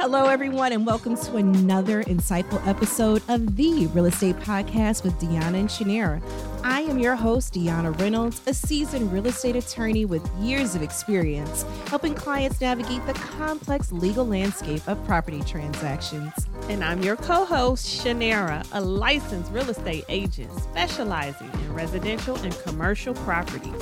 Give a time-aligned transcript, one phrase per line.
[0.00, 5.56] Hello, everyone, and welcome to another insightful episode of the Real Estate Podcast with Dionna
[5.56, 6.22] and Shanara.
[6.64, 11.66] I am your host, Dionna Reynolds, a seasoned real estate attorney with years of experience
[11.88, 16.32] helping clients navigate the complex legal landscape of property transactions.
[16.70, 22.58] And I'm your co host, Shanara, a licensed real estate agent specializing in residential and
[22.60, 23.74] commercial property.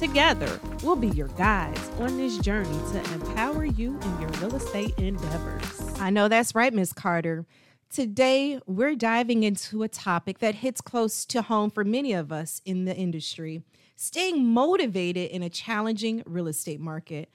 [0.00, 4.94] Together, we'll be your guides on this journey to empower you in your real estate
[4.96, 5.94] endeavors.
[6.00, 7.44] I know that's right, Miss Carter.
[7.90, 12.62] Today, we're diving into a topic that hits close to home for many of us
[12.64, 13.62] in the industry
[13.94, 17.28] staying motivated in a challenging real estate market.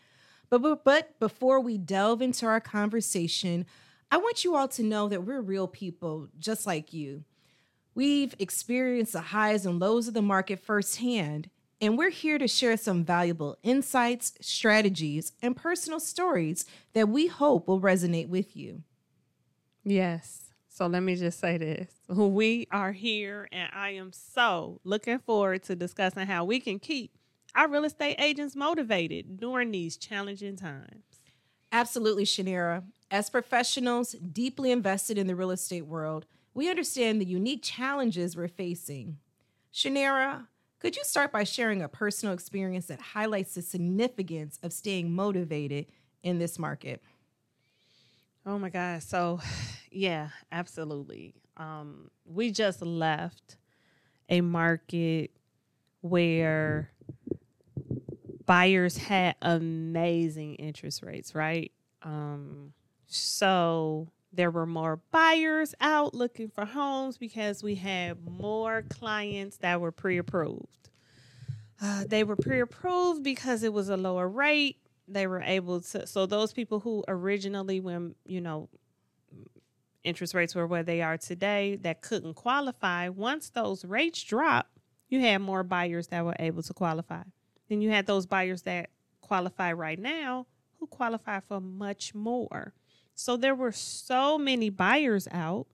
[0.49, 3.67] But, but, but before we delve into our conversation,
[4.09, 7.25] I want you all to know that we're real people just like you.
[7.93, 11.51] We've experienced the highs and lows of the market firsthand,
[11.81, 17.67] and we're here to share some valuable insights, strategies, and personal stories that we hope
[17.67, 18.83] will resonate with you.
[19.83, 20.41] Yes.
[20.67, 21.91] So let me just say this.
[22.09, 27.17] We are here, and I am so looking forward to discussing how we can keep
[27.55, 31.03] our real estate agents motivated during these challenging times.
[31.71, 32.83] Absolutely, Shanara.
[33.09, 38.47] As professionals deeply invested in the real estate world, we understand the unique challenges we're
[38.47, 39.17] facing.
[39.73, 40.47] Shanara,
[40.79, 45.87] could you start by sharing a personal experience that highlights the significance of staying motivated
[46.23, 47.01] in this market?
[48.45, 49.01] Oh my God.
[49.01, 49.39] So,
[49.91, 51.33] yeah, absolutely.
[51.57, 53.57] Um, we just left
[54.29, 55.31] a market
[56.01, 56.91] where
[58.45, 61.71] buyers had amazing interest rates, right?
[62.03, 62.73] Um,
[63.07, 69.79] so there were more buyers out looking for homes because we had more clients that
[69.81, 70.89] were pre approved.
[71.81, 74.77] Uh, they were pre approved because it was a lower rate.
[75.07, 78.69] They were able to, so those people who originally, when, you know,
[80.03, 84.69] interest rates were where they are today, that couldn't qualify, once those rates dropped,
[85.09, 87.23] you had more buyers that were able to qualify.
[87.69, 88.89] Then you had those buyers that
[89.21, 90.47] qualify right now
[90.79, 92.73] who qualify for much more.
[93.15, 95.67] So there were so many buyers out,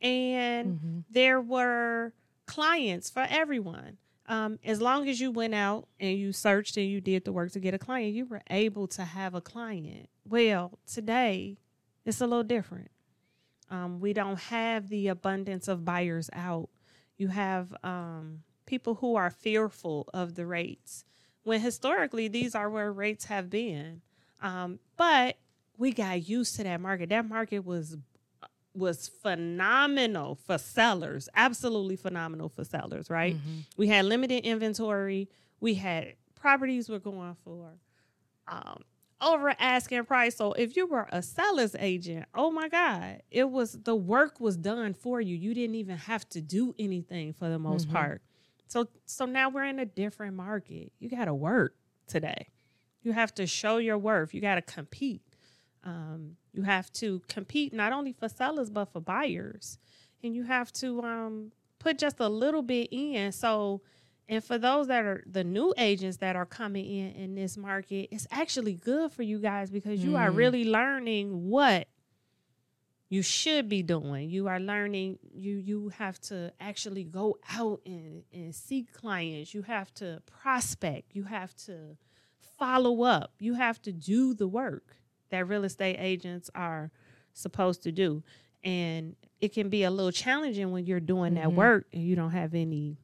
[0.00, 0.98] and mm-hmm.
[1.10, 2.12] there were
[2.46, 3.96] clients for everyone.
[4.26, 7.52] Um, as long as you went out and you searched and you did the work
[7.52, 10.08] to get a client, you were able to have a client.
[10.24, 11.58] Well, today
[12.04, 12.90] it's a little different.
[13.68, 16.68] Um, we don't have the abundance of buyers out.
[17.16, 21.04] You have um, people who are fearful of the rates
[21.42, 24.02] when historically these are where rates have been.
[24.40, 25.36] Um, but
[25.82, 27.08] we got used to that market.
[27.08, 27.96] That market was
[28.72, 33.34] was phenomenal for sellers, absolutely phenomenal for sellers, right?
[33.34, 33.58] Mm-hmm.
[33.76, 35.28] We had limited inventory.
[35.60, 37.72] We had properties were going for
[38.46, 38.78] um,
[39.20, 40.36] over asking price.
[40.36, 44.56] So if you were a seller's agent, oh my God, it was the work was
[44.56, 45.34] done for you.
[45.34, 47.96] You didn't even have to do anything for the most mm-hmm.
[47.96, 48.22] part.
[48.68, 50.92] So so now we're in a different market.
[51.00, 51.74] You got to work
[52.06, 52.46] today.
[53.02, 54.32] You have to show your worth.
[54.32, 55.22] You got to compete.
[55.84, 59.78] Um, you have to compete not only for sellers but for buyers,
[60.22, 63.32] and you have to um, put just a little bit in.
[63.32, 63.82] So,
[64.28, 68.08] and for those that are the new agents that are coming in in this market,
[68.10, 70.20] it's actually good for you guys because you mm.
[70.20, 71.88] are really learning what
[73.08, 74.30] you should be doing.
[74.30, 75.18] You are learning.
[75.34, 79.52] You you have to actually go out and and seek clients.
[79.52, 81.14] You have to prospect.
[81.14, 81.98] You have to
[82.58, 83.34] follow up.
[83.38, 84.96] You have to do the work
[85.32, 86.92] that real estate agents are
[87.32, 88.22] supposed to do.
[88.62, 91.42] And it can be a little challenging when you're doing mm-hmm.
[91.42, 92.98] that work and you don't have any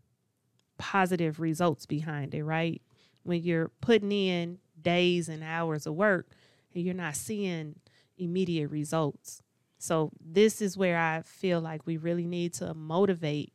[0.76, 2.80] positive results behind it, right?
[3.24, 6.28] When you're putting in days and hours of work
[6.74, 7.74] and you're not seeing
[8.18, 9.42] immediate results.
[9.80, 13.52] So, this is where I feel like we really need to motivate,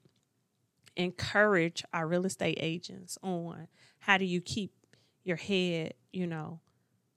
[0.95, 3.67] encourage our real estate agents on
[3.99, 4.71] how do you keep
[5.23, 6.61] your head, you know,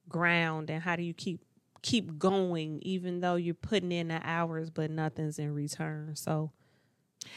[0.09, 1.46] ground and how do you keep
[1.87, 6.17] keep going even though you're putting in the hours but nothing's in return.
[6.17, 6.51] So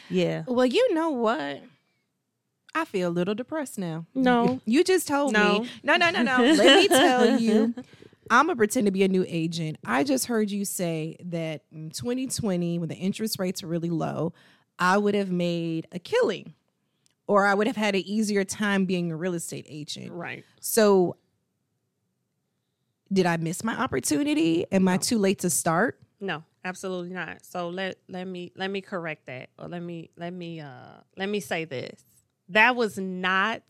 [0.10, 0.44] yeah.
[0.48, 1.62] Well, you know what?
[2.74, 4.08] I feel a little depressed now.
[4.16, 4.60] No.
[4.66, 5.60] You just told no.
[5.60, 5.70] me.
[5.84, 6.38] No, no, no, no.
[6.38, 7.76] Let me tell you.
[8.32, 9.78] I'm gonna pretend to be a new agent.
[9.86, 14.34] I just heard you say that in 2020, when the interest rates were really low,
[14.80, 16.56] I would have made a killing
[17.28, 20.12] or I would have had an easier time being a real estate agent.
[20.12, 20.44] Right.
[20.60, 21.18] So
[23.12, 24.66] did I miss my opportunity?
[24.72, 24.94] Am no.
[24.94, 26.00] I too late to start?
[26.20, 27.46] No, absolutely not.
[27.46, 31.30] So let let me let me correct that, or let me let me uh let
[31.30, 32.06] me say this.
[32.50, 33.62] That was not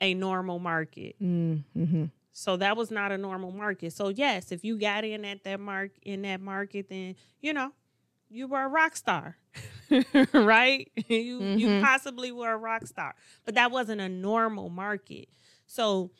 [0.00, 1.16] a normal market.
[1.22, 2.06] Mm-hmm.
[2.32, 3.92] So that was not a normal market.
[3.92, 7.72] So yes, if you got in at that mark in that market, then you know
[8.28, 9.36] you were a rock star,
[10.32, 10.90] right?
[11.08, 11.58] you mm-hmm.
[11.58, 15.28] you possibly were a rock star, but that wasn't a normal market.
[15.66, 16.10] So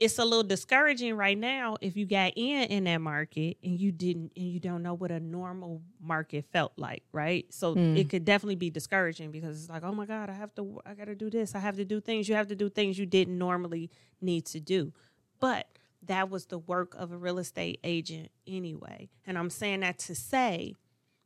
[0.00, 3.92] it's a little discouraging right now if you got in in that market and you
[3.92, 7.46] didn't and you don't know what a normal market felt like right?
[7.50, 7.96] So mm.
[7.96, 10.94] it could definitely be discouraging because it's like oh my god i have to i
[10.94, 11.54] gotta do this.
[11.54, 12.28] I have to do things.
[12.28, 14.92] You have to do things you didn't normally need to do.
[15.38, 15.66] But
[16.06, 19.10] that was the work of a real estate agent anyway.
[19.26, 20.76] And i'm saying that to say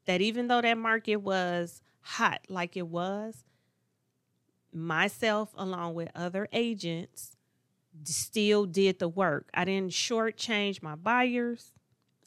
[0.06, 3.44] that even though that market was hot like it was
[4.72, 7.33] myself along with other agents
[8.02, 9.48] still did the work.
[9.54, 11.72] I didn't shortchange my buyers.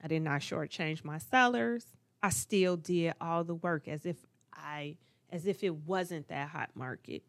[0.02, 1.86] I did not shortchange my sellers.
[2.24, 4.18] I still did all the work as if
[4.54, 4.98] I
[5.30, 7.24] as if it wasn't that hot market.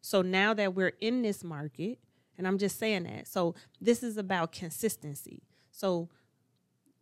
[0.00, 1.98] So now that we're in this market,
[2.36, 3.28] and I'm just saying that.
[3.28, 5.42] So this is about consistency.
[5.70, 6.08] So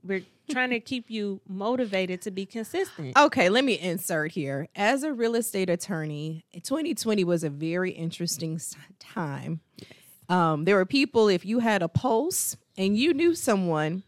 [0.03, 3.17] we're trying to keep you motivated to be consistent.
[3.17, 4.69] Okay, let me insert here.
[4.77, 8.61] As a real estate attorney, 2020 was a very interesting
[8.99, 9.61] time.
[10.29, 14.03] Um, there were people, if you had a pulse and you knew someone,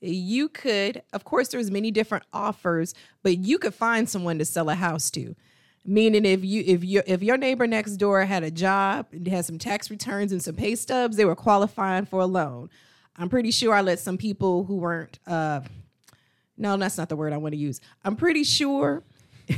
[0.00, 4.68] you could, of course, there's many different offers, but you could find someone to sell
[4.68, 5.34] a house to.
[5.84, 9.44] Meaning, if you if you if your neighbor next door had a job, and had
[9.44, 12.70] some tax returns and some pay stubs, they were qualifying for a loan.
[13.16, 15.18] I'm pretty sure I let some people who weren't.
[15.26, 15.62] Uh,
[16.56, 17.80] no, that's not the word I want to use.
[18.04, 19.02] I'm pretty sure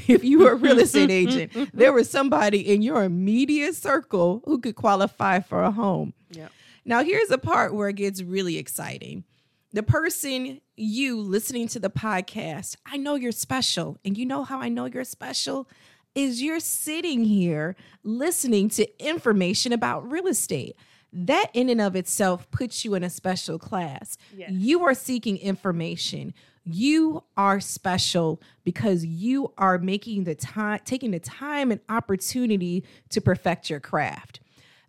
[0.08, 4.58] if you were a real estate agent, there was somebody in your immediate circle who
[4.61, 6.14] could qualify for a home.
[6.31, 6.49] Yeah.
[6.85, 9.25] Now, here's a part where it gets really exciting.
[9.73, 13.99] The person you listening to the podcast, I know you're special.
[14.05, 15.69] And you know how I know you're special?
[16.14, 17.75] Is you're sitting here
[18.05, 20.76] listening to information about real estate
[21.14, 24.17] that in and of itself puts you in a special class.
[24.37, 24.50] Yes.
[24.50, 26.35] You are seeking information.
[26.65, 33.21] You are special because you are making the time, taking the time and opportunity to
[33.21, 34.41] perfect your craft.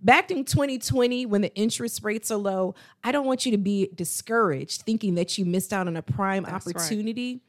[0.02, 3.90] Back in 2020, when the interest rates are low, I don't want you to be
[3.96, 7.34] discouraged thinking that you missed out on a prime That's opportunity.
[7.34, 7.42] Right.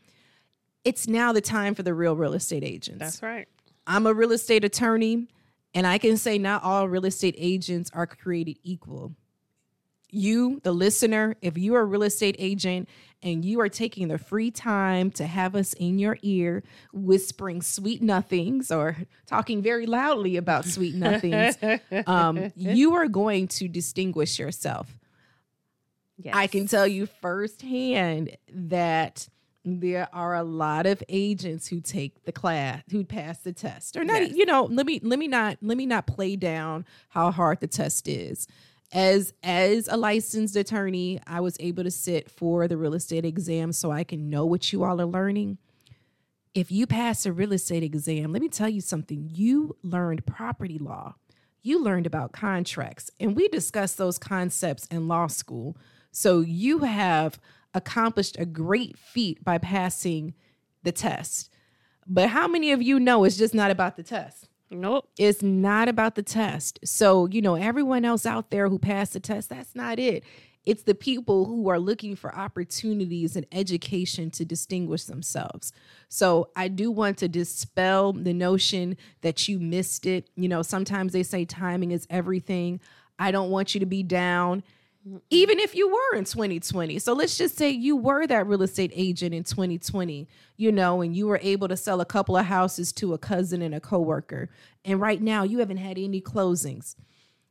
[0.84, 2.99] It's now the time for the real real estate agents.
[2.99, 3.46] That's right.
[3.87, 5.28] I'm a real estate attorney,
[5.75, 9.14] and I can say not all real estate agents are created equal
[10.10, 12.88] you, the listener, if you are a real estate agent
[13.22, 16.62] and you are taking the free time to have us in your ear
[16.92, 21.56] whispering sweet nothings or talking very loudly about sweet nothings,
[22.06, 24.98] um, you are going to distinguish yourself.
[26.18, 26.34] Yes.
[26.34, 29.28] I can tell you firsthand that
[29.66, 34.04] there are a lot of agents who take the class who pass the test or
[34.04, 34.32] not yes.
[34.36, 37.66] you know let me let me not let me not play down how hard the
[37.66, 38.46] test is
[38.92, 43.72] as as a licensed attorney, I was able to sit for the real estate exam
[43.72, 45.58] so I can know what you all are learning.
[46.54, 49.30] If you pass a real estate exam, let me tell you something.
[49.34, 51.16] You learned property law.
[51.62, 55.76] You learned about contracts, and we discussed those concepts in law school.
[56.12, 57.40] So you have
[57.74, 60.34] accomplished a great feat by passing
[60.82, 61.50] the test.
[62.06, 64.48] But how many of you know it's just not about the test?
[64.70, 65.08] Nope.
[65.18, 66.80] It's not about the test.
[66.84, 70.24] So, you know, everyone else out there who passed the test, that's not it.
[70.64, 75.73] It's the people who are looking for opportunities and education to distinguish themselves.
[76.08, 80.28] So, I do want to dispel the notion that you missed it.
[80.35, 82.80] You know, sometimes they say timing is everything.
[83.18, 84.64] I don't want you to be down
[85.06, 85.18] Mm-hmm.
[85.30, 86.98] even if you were in 2020.
[86.98, 91.14] So let's just say you were that real estate agent in 2020, you know, and
[91.14, 94.48] you were able to sell a couple of houses to a cousin and a coworker.
[94.84, 96.96] And right now you haven't had any closings.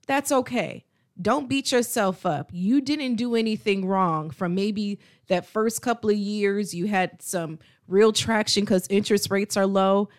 [0.05, 0.83] That's okay.
[1.21, 2.49] Don't beat yourself up.
[2.51, 7.59] You didn't do anything wrong from maybe that first couple of years you had some
[7.87, 10.09] real traction cuz interest rates are low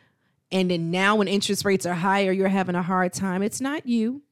[0.50, 3.42] and then now when interest rates are higher you're having a hard time.
[3.42, 4.22] It's not you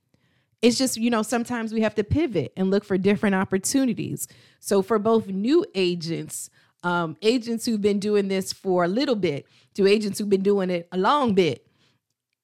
[0.64, 4.26] it's just you know sometimes we have to pivot and look for different opportunities.
[4.61, 6.50] So for both new agents
[6.83, 10.71] um, agents who've been doing this for a little bit to agents who've been doing
[10.71, 11.66] it a long bit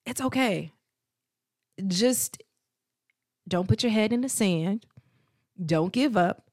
[0.05, 0.71] it's okay.
[1.87, 2.41] Just
[3.47, 4.85] don't put your head in the sand.
[5.63, 6.49] Don't give up.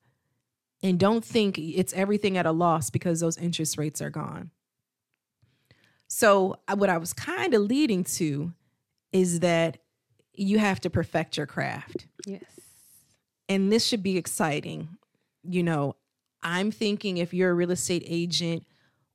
[0.83, 4.51] And don't think it's everything at a loss because those interest rates are gone.
[6.07, 8.53] So what i was kind of leading to
[9.13, 9.79] is that
[10.39, 12.07] you have to perfect your craft.
[12.27, 12.43] Yes.
[13.49, 14.89] And this should be exciting.
[15.43, 15.97] You know,
[16.43, 18.65] I'm thinking if you're a real estate agent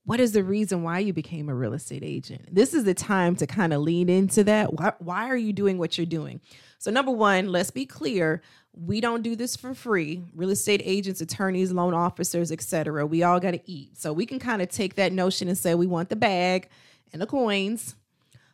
[0.05, 2.53] what is the reason why you became a real estate agent?
[2.53, 4.73] This is the time to kind of lean into that.
[4.73, 6.41] Why, why are you doing what you're doing?
[6.77, 8.41] So, number one, let's be clear.
[8.73, 10.23] We don't do this for free.
[10.35, 13.05] Real estate agents, attorneys, loan officers, etc.
[13.05, 13.97] We all got to eat.
[13.97, 16.67] So we can kind of take that notion and say we want the bag
[17.13, 17.95] and the coins.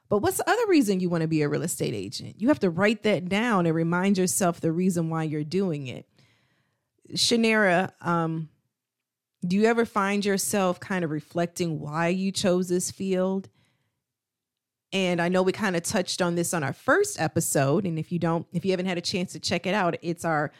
[0.09, 2.35] But what's the other reason you want to be a real estate agent?
[2.39, 6.07] You have to write that down and remind yourself the reason why you're doing it.
[7.13, 8.49] Shanara, um,
[9.45, 13.49] do you ever find yourself kind of reflecting why you chose this field?
[14.91, 17.85] And I know we kind of touched on this on our first episode.
[17.85, 20.25] And if you don't, if you haven't had a chance to check it out, it's
[20.25, 20.51] our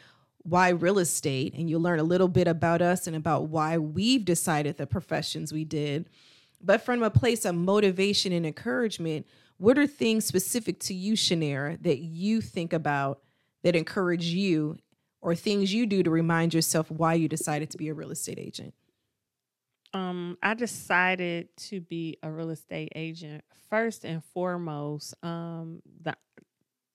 [0.42, 1.54] why real estate.
[1.54, 5.52] And you'll learn a little bit about us and about why we've decided the professions
[5.52, 6.08] we did.
[6.62, 9.26] But from a place of motivation and encouragement,
[9.60, 13.20] what are things specific to you, Shanara, that you think about
[13.62, 14.78] that encourage you
[15.20, 18.38] or things you do to remind yourself why you decided to be a real estate
[18.38, 18.72] agent?
[19.92, 25.14] Um, I decided to be a real estate agent first and foremost.
[25.22, 26.16] Um, the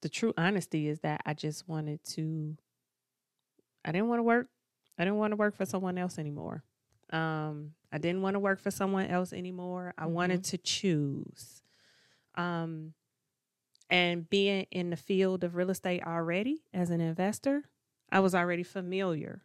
[0.02, 2.58] the true honesty is that I just wanted to.
[3.84, 4.48] I didn't want to work.
[4.98, 6.64] I didn't want to work for someone else anymore.
[7.12, 9.94] Um, I didn't want to work for someone else anymore.
[10.00, 10.14] I mm-hmm.
[10.14, 11.62] wanted to choose.
[12.36, 12.94] Um,
[13.90, 17.64] and being in the field of real estate already as an investor,
[18.12, 19.44] I was already familiar,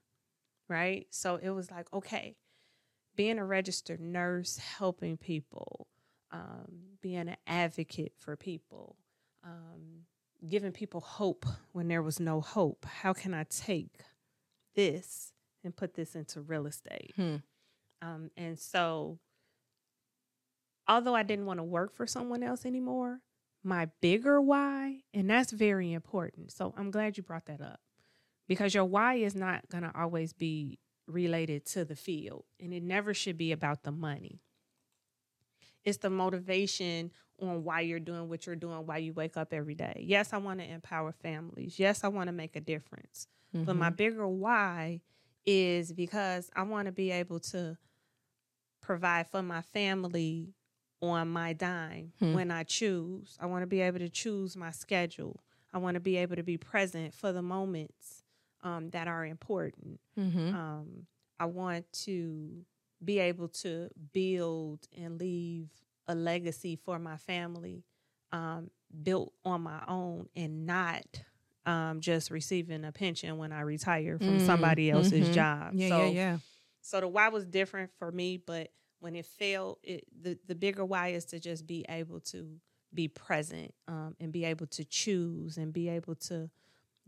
[0.68, 1.06] right?
[1.10, 2.36] So it was like, okay,
[3.16, 5.88] being a registered nurse, helping people,
[6.30, 8.96] um, being an advocate for people,
[9.44, 10.06] um,
[10.48, 12.86] giving people hope when there was no hope.
[12.86, 14.00] How can I take
[14.74, 15.32] this
[15.62, 17.12] and put this into real estate?
[17.16, 17.36] Hmm.
[18.02, 19.18] Um, and so,
[20.90, 23.20] although I didn't want to work for someone else anymore,
[23.62, 26.50] my bigger why, and that's very important.
[26.52, 27.80] So, I'm glad you brought that up
[28.48, 32.82] because your why is not going to always be related to the field, and it
[32.82, 34.40] never should be about the money.
[35.84, 39.74] It's the motivation on why you're doing what you're doing, why you wake up every
[39.74, 40.04] day.
[40.06, 41.78] Yes, I want to empower families.
[41.78, 43.28] Yes, I want to make a difference.
[43.54, 43.64] Mm-hmm.
[43.64, 43.96] But my mm-hmm.
[43.96, 45.00] bigger why
[45.46, 47.78] is because I want to be able to
[48.82, 50.54] provide for my family
[51.02, 52.34] on my dime hmm.
[52.34, 53.36] when I choose.
[53.40, 55.40] I want to be able to choose my schedule.
[55.72, 58.24] I want to be able to be present for the moments
[58.62, 60.00] um, that are important.
[60.18, 60.54] Mm-hmm.
[60.54, 61.06] Um,
[61.38, 62.64] I want to
[63.02, 65.68] be able to build and leave
[66.06, 67.84] a legacy for my family
[68.32, 68.70] um,
[69.02, 71.04] built on my own and not
[71.66, 74.46] um, just receiving a pension when I retire from mm-hmm.
[74.46, 75.32] somebody else's mm-hmm.
[75.32, 75.70] job.
[75.74, 76.38] Yeah, so, yeah, yeah.
[76.82, 80.84] So the why was different for me, but when it failed, it the, the bigger
[80.84, 82.46] why is to just be able to
[82.92, 86.50] be present um, and be able to choose and be able to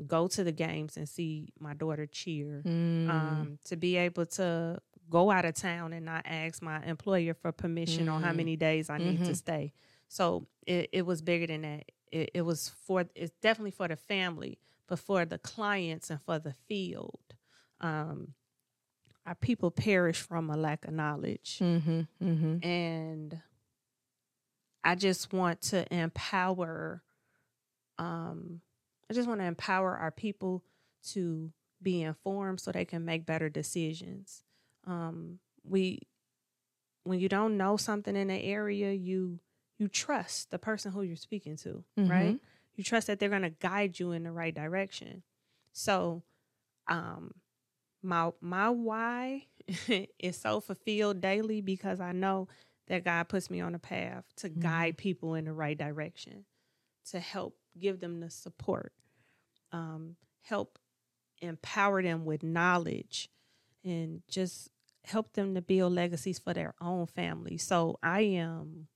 [0.06, 3.08] go to the games and see my daughter cheer, mm.
[3.08, 4.80] um, to be able to
[5.10, 8.12] go out of town and not ask my employer for permission mm.
[8.12, 8.38] on how mm-hmm.
[8.38, 9.26] many days I need mm-hmm.
[9.26, 9.72] to stay.
[10.08, 11.84] So it, it was bigger than that.
[12.10, 16.38] It, it was for it's definitely for the family, but for the clients and for
[16.38, 17.20] the field.
[17.80, 18.34] Um,
[19.26, 22.66] our people perish from a lack of knowledge, mm-hmm, mm-hmm.
[22.66, 23.40] and
[24.84, 27.02] I just want to empower
[27.98, 28.60] um,
[29.12, 30.62] I just want to empower our people
[31.10, 31.52] to
[31.82, 34.42] be informed so they can make better decisions.
[34.86, 36.00] Um, we,
[37.04, 39.38] when you don't know something in the area, you
[39.78, 42.10] you trust the person who you're speaking to, mm-hmm.
[42.10, 42.40] right?
[42.76, 45.24] You trust that they're going to guide you in the right direction.
[45.72, 46.22] So,
[46.88, 47.32] um,
[48.02, 49.46] my my why
[50.18, 52.48] is so fulfilled daily because I know
[52.88, 54.60] that God puts me on a path to mm-hmm.
[54.60, 56.44] guide people in the right direction,
[57.10, 58.92] to help give them the support
[59.72, 60.78] um, help
[61.40, 63.28] empower them with knowledge
[63.84, 64.70] and just
[65.04, 67.58] help them to build legacies for their own family.
[67.58, 68.88] So I am.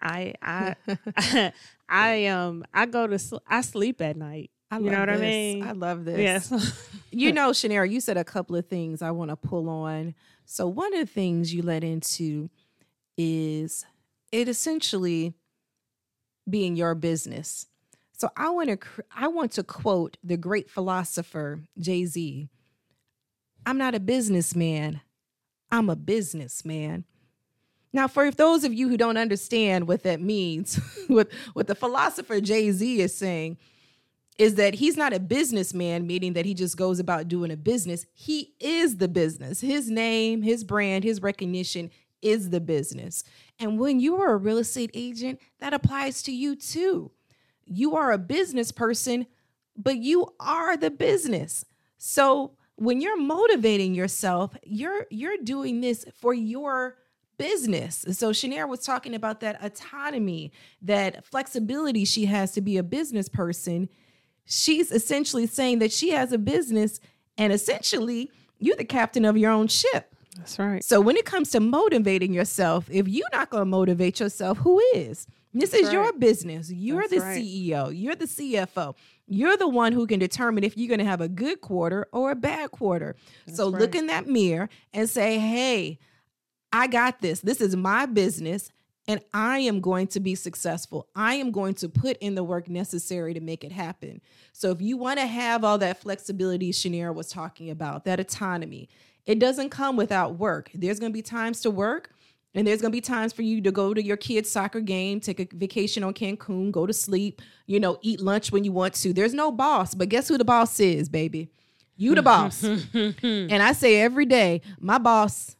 [0.00, 0.74] I I
[1.88, 2.64] I am.
[2.74, 4.50] I go to sl- I sleep at night.
[4.74, 5.20] I you know what this.
[5.20, 5.62] I mean?
[5.62, 6.18] I love this.
[6.18, 6.88] Yes.
[7.12, 10.16] you know, Shanara, you said a couple of things I want to pull on.
[10.46, 12.50] So one of the things you led into
[13.16, 13.86] is
[14.32, 15.34] it essentially
[16.50, 17.66] being your business.
[18.12, 18.78] So I want to
[19.14, 22.48] I want to quote the great philosopher Jay-Z.
[23.64, 25.02] I'm not a businessman.
[25.70, 27.04] I'm a businessman.
[27.92, 32.40] Now, for those of you who don't understand what that means, what, what the philosopher
[32.40, 33.56] Jay Z is saying
[34.38, 38.04] is that he's not a businessman, meaning that he just goes about doing a business.
[38.12, 39.60] He is the business.
[39.60, 43.22] His name, his brand, his recognition is the business.
[43.60, 47.10] And when you are a real estate agent, that applies to you too
[47.66, 49.26] you are a business person,
[49.76, 51.64] but you are the business.
[51.98, 56.96] So when you're motivating yourself, you're you're doing this for your
[57.38, 58.04] business.
[58.12, 63.28] So Shanair was talking about that autonomy, that flexibility she has to be a business
[63.28, 63.88] person.
[64.46, 67.00] She's essentially saying that she has a business
[67.38, 70.14] and essentially you're the captain of your own ship.
[70.36, 70.82] That's right.
[70.82, 74.80] So when it comes to motivating yourself, if you're not going to motivate yourself, who
[74.94, 75.26] is?
[75.52, 75.92] This That's is right.
[75.92, 76.70] your business.
[76.70, 77.40] You're That's the right.
[77.40, 77.92] CEO.
[77.96, 78.96] You're the CFO.
[79.26, 82.32] You're the one who can determine if you're going to have a good quarter or
[82.32, 83.14] a bad quarter.
[83.46, 83.80] That's so right.
[83.80, 85.98] look in that mirror and say, "Hey,
[86.72, 87.40] I got this.
[87.40, 88.70] This is my business."
[89.06, 91.08] And I am going to be successful.
[91.14, 94.22] I am going to put in the work necessary to make it happen.
[94.52, 98.88] So, if you want to have all that flexibility Shanair was talking about, that autonomy,
[99.26, 100.70] it doesn't come without work.
[100.74, 102.10] There's going to be times to work,
[102.54, 105.20] and there's going to be times for you to go to your kid's soccer game,
[105.20, 108.94] take a vacation on Cancun, go to sleep, you know, eat lunch when you want
[108.94, 109.12] to.
[109.12, 111.50] There's no boss, but guess who the boss is, baby?
[111.96, 112.62] You the boss.
[112.94, 115.56] and I say every day, my boss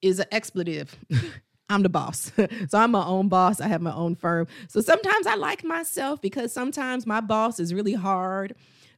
[0.00, 0.96] is an expletive.
[1.68, 2.30] I'm the boss.
[2.68, 3.60] so I'm my own boss.
[3.60, 4.46] I have my own firm.
[4.68, 8.54] So sometimes I like myself because sometimes my boss is really hard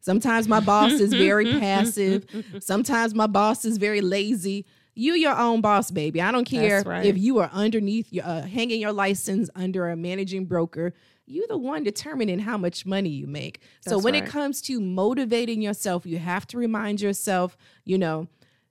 [0.07, 2.27] Sometimes my boss is very passive.
[2.61, 4.65] Sometimes my boss is very lazy.
[4.95, 6.23] You your own boss, baby.
[6.23, 7.05] I don't care right.
[7.05, 10.95] if you are underneath, uh, hanging your license under a managing broker.
[11.27, 13.63] You're the one determining how much money you make.
[13.85, 14.23] That's so when right.
[14.23, 18.29] it comes to motivating yourself, you have to remind yourself, you know,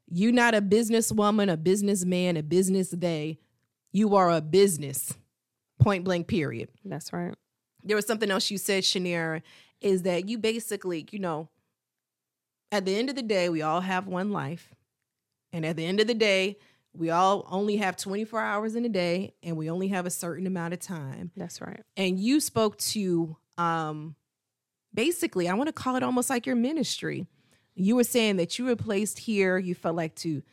[0.09, 3.39] you're not a businesswoman, a businessman, a business they.
[3.95, 5.13] You are a business.
[5.79, 6.27] Point blank.
[6.27, 6.67] Period.
[6.83, 7.33] That's right.
[7.81, 9.41] There was something else you said, Shanair,
[9.79, 11.47] is that you basically, you know,
[12.73, 14.75] at the end of the day, we all have one life.
[15.53, 16.57] And at the end of the day,
[16.93, 20.45] we all only have 24 hours in a day and we only have a certain
[20.45, 21.31] amount of time.
[21.37, 21.81] That's right.
[21.95, 24.17] And you spoke to um
[24.93, 27.27] basically, I want to call it almost like your ministry.
[27.75, 30.43] You were saying that you were placed here, you felt like to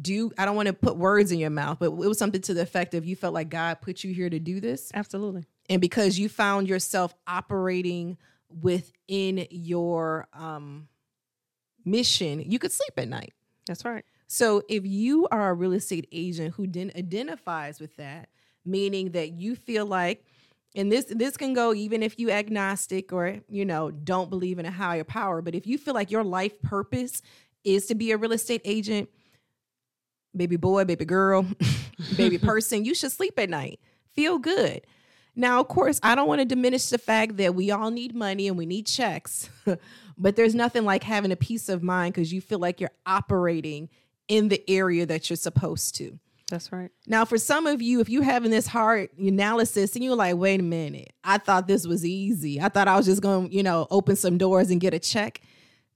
[0.00, 2.54] do I don't want to put words in your mouth, but it was something to
[2.54, 4.90] the effect of you felt like God put you here to do this.
[4.94, 5.44] Absolutely.
[5.68, 8.16] And because you found yourself operating
[8.60, 10.88] within your um,
[11.84, 13.32] mission, you could sleep at night.
[13.66, 14.04] That's right.
[14.26, 18.28] So if you are a real estate agent who then identifies with that,
[18.64, 20.24] meaning that you feel like,
[20.74, 24.64] and this this can go even if you agnostic or you know don't believe in
[24.64, 27.20] a higher power, but if you feel like your life purpose
[27.62, 29.08] is to be a real estate agent,
[30.36, 31.46] baby boy, baby girl,
[32.16, 33.80] baby person, you should sleep at night.
[34.14, 34.82] Feel good.
[35.34, 38.48] Now, of course, I don't want to diminish the fact that we all need money
[38.48, 39.48] and we need checks,
[40.18, 43.88] but there's nothing like having a peace of mind because you feel like you're operating
[44.28, 46.18] in the area that you're supposed to.
[46.50, 46.90] That's right.
[47.06, 50.60] Now, for some of you, if you're having this hard analysis and you're like, wait
[50.60, 52.60] a minute, I thought this was easy.
[52.60, 54.98] I thought I was just going to, you know, open some doors and get a
[54.98, 55.40] check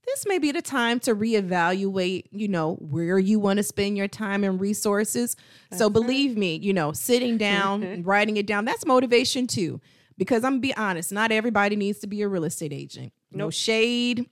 [0.07, 4.07] this may be the time to reevaluate, you know, where you want to spend your
[4.07, 5.35] time and resources.
[5.69, 6.39] That's so believe right.
[6.39, 9.81] me, you know, sitting down and writing it down, that's motivation too.
[10.17, 13.11] Because I'm gonna be honest, not everybody needs to be a real estate agent.
[13.31, 13.37] Nope.
[13.37, 14.29] No shade,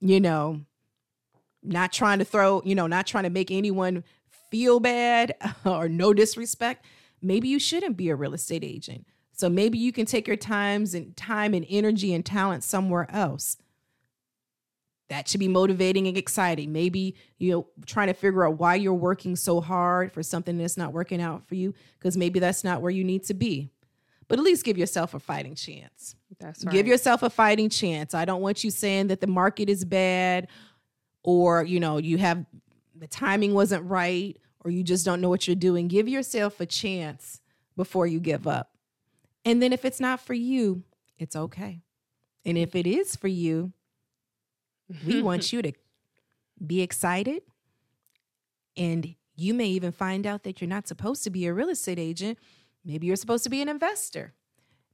[0.00, 0.62] you know,
[1.62, 4.02] not trying to throw, you know, not trying to make anyone
[4.50, 6.84] feel bad or no disrespect.
[7.22, 9.06] Maybe you shouldn't be a real estate agent.
[9.32, 13.56] So maybe you can take your times and time and energy and talent somewhere else
[15.08, 16.72] that should be motivating and exciting.
[16.72, 20.76] Maybe you know trying to figure out why you're working so hard for something that's
[20.76, 23.70] not working out for you because maybe that's not where you need to be.
[24.26, 26.16] But at least give yourself a fighting chance.
[26.40, 26.72] That's right.
[26.72, 28.14] Give yourself a fighting chance.
[28.14, 30.48] I don't want you saying that the market is bad
[31.22, 32.44] or you know you have
[32.96, 35.88] the timing wasn't right or you just don't know what you're doing.
[35.88, 37.40] Give yourself a chance
[37.76, 38.70] before you give up.
[39.44, 40.84] And then if it's not for you,
[41.18, 41.82] it's okay.
[42.46, 43.72] And if it is for you,
[45.06, 45.72] we want you to
[46.64, 47.42] be excited.
[48.76, 51.98] And you may even find out that you're not supposed to be a real estate
[51.98, 52.38] agent.
[52.84, 54.34] Maybe you're supposed to be an investor.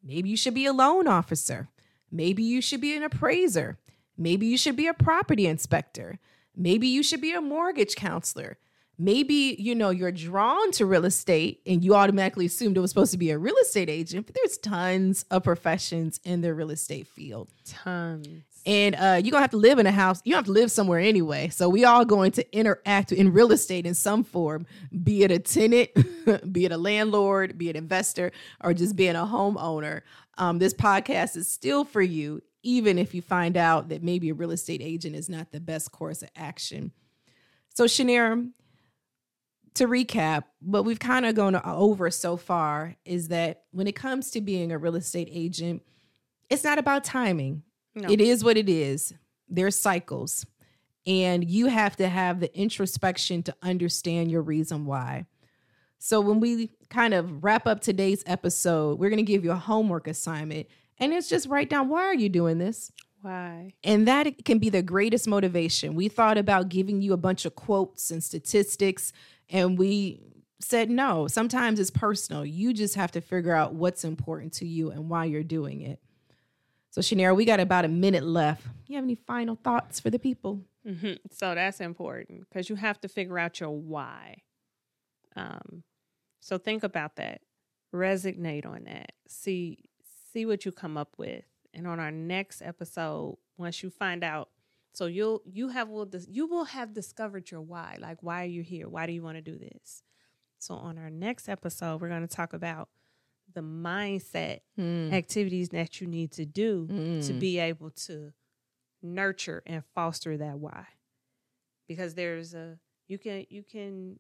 [0.03, 1.69] Maybe you should be a loan officer.
[2.11, 3.79] Maybe you should be an appraiser.
[4.17, 6.19] Maybe you should be a property inspector.
[6.57, 8.59] Maybe you should be a mortgage counselor
[9.01, 13.13] maybe you know you're drawn to real estate and you automatically assumed it was supposed
[13.13, 17.07] to be a real estate agent but there's tons of professions in the real estate
[17.07, 20.53] field tons and uh, you're gonna have to live in a house you have to
[20.53, 21.49] live somewhere anyway.
[21.49, 24.67] So we all going to interact in real estate in some form
[25.03, 25.91] be it a tenant
[26.53, 30.03] be it a landlord be it an investor or just being a homeowner.
[30.39, 34.35] Um, this podcast is still for you even if you find out that maybe a
[34.35, 36.93] real estate agent is not the best course of action.
[37.75, 38.51] So Shanair,
[39.75, 44.31] to recap, what we've kind of gone over so far is that when it comes
[44.33, 45.83] to being a real estate agent,
[46.49, 47.63] it's not about timing.
[48.01, 48.11] No.
[48.11, 49.15] It is what it is.
[49.49, 50.47] There's cycles.
[51.07, 55.27] And you have to have the introspection to understand your reason why.
[55.99, 59.57] So when we kind of wrap up today's episode, we're going to give you a
[59.57, 60.67] homework assignment
[60.99, 62.93] and it's just write down why are you doing this?
[63.23, 63.75] Why?
[63.85, 65.95] And that can be the greatest motivation.
[65.95, 69.13] We thought about giving you a bunch of quotes and statistics
[69.49, 70.21] and we
[70.61, 71.27] said no.
[71.27, 72.45] Sometimes it's personal.
[72.45, 76.01] You just have to figure out what's important to you and why you're doing it.
[76.91, 78.67] So, Shanara, we got about a minute left.
[78.89, 80.65] You have any final thoughts for the people?
[80.87, 81.15] Mm-hmm.
[81.31, 84.43] So that's important because you have to figure out your why.
[85.37, 85.85] Um,
[86.41, 87.43] so think about that.
[87.95, 89.13] Resonate on that.
[89.29, 89.79] See
[90.33, 91.45] see what you come up with.
[91.75, 94.49] And on our next episode, once you find out,
[94.93, 97.97] so you'll you have will you will have discovered your why.
[98.01, 98.89] Like why are you here?
[98.89, 100.03] Why do you want to do this?
[100.59, 102.89] So on our next episode, we're going to talk about
[103.55, 105.13] the mindset Mm.
[105.13, 107.39] activities that you need to do to Mm.
[107.41, 108.33] be able to
[109.03, 110.87] nurture and foster that why
[111.89, 114.19] because there's a you can you can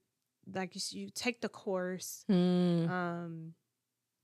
[0.52, 2.88] like you, you take the course Mm.
[2.88, 3.54] um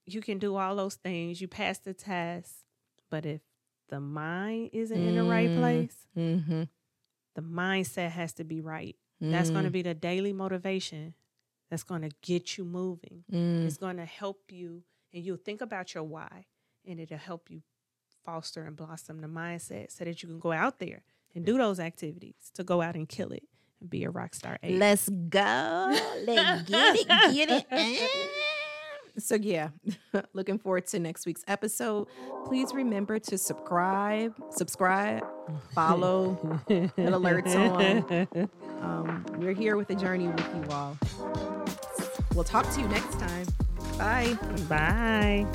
[0.07, 2.65] you can do all those things you pass the test
[3.11, 3.43] but if
[3.89, 5.57] the mind isn't in the right Mm.
[5.59, 6.63] place Mm-hmm.
[7.35, 11.15] the mindset has to be right that's going to be the daily motivation
[11.71, 13.67] that's going to get you moving Mm.
[13.67, 16.47] it's going to help you and you'll think about your why
[16.87, 17.63] and it'll help you
[18.25, 21.03] foster and blossom the mindset so that you can go out there
[21.35, 23.45] and do those activities to go out and kill it
[23.81, 24.81] and be a rock star agent.
[24.81, 25.99] Let's go.
[26.25, 27.09] Let's get it.
[27.35, 28.11] Get it.
[29.19, 29.71] So yeah,
[30.35, 32.09] looking forward to next week's episode.
[32.45, 35.25] Please remember to subscribe, subscribe,
[35.75, 36.39] follow,
[36.69, 38.51] and alerts on.
[38.77, 40.99] Um, we're here with a journey with you all.
[42.35, 43.47] We'll talk to you next time.
[43.99, 44.37] Bye.
[44.69, 45.47] Bye.